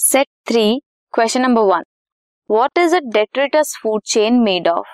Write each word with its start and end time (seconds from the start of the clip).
Set 0.00 0.26
three 0.48 0.62
question 1.14 1.42
number 1.42 1.62
one 1.62 1.82
what 2.50 2.78
is 2.78 2.94
a 2.96 2.98
detritus 3.14 3.74
food 3.82 4.02
chain 4.06 4.38
made 4.42 4.68
of 4.68 4.86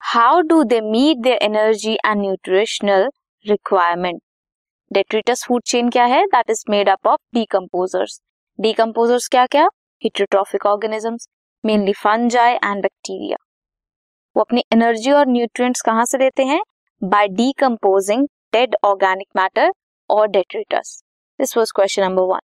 how 0.00 0.40
do 0.42 0.62
they 0.64 0.80
meet 0.80 1.16
the 1.16 1.34
energy 1.42 1.92
and 1.94 2.20
nutritional 2.20 3.08
requirement 3.46 4.20
detritus 4.90 5.44
food 5.48 5.62
chain 5.66 5.90
क्या 5.90 6.04
है? 6.04 6.24
That 6.26 6.50
is 6.50 6.64
made 6.70 6.88
up 6.88 7.06
of 7.06 7.20
decomposers 7.34 8.18
decomposers 8.58 9.28
क्या 9.28 9.46
क्या? 9.46 9.68
Heterotrophic 10.02 10.66
organisms 10.66 11.28
mainly 11.64 11.92
fungi 12.02 12.54
and 12.54 12.82
bacteria 12.82 13.36
वो 14.36 14.42
अपनी 14.42 14.64
energy 14.72 15.12
और 15.12 15.28
nutrients 15.28 15.72
कहाँ 15.84 16.04
से 16.04 16.18
लेते 16.18 16.44
हैं? 16.44 16.60
By 17.02 17.28
decomposing 17.36 18.26
dead 18.52 18.76
organic 18.84 19.28
matter 19.36 19.72
और 20.10 20.28
detritus 20.28 21.02
this 21.40 21.56
was 21.56 21.72
question 21.76 22.02
number 22.02 22.32
one 22.34 22.45